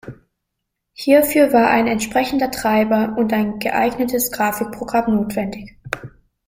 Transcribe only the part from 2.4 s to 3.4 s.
Treiber und